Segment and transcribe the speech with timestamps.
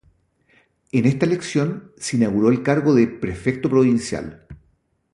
[0.91, 4.47] En esta elección se inauguró el cargo de prefecto provincial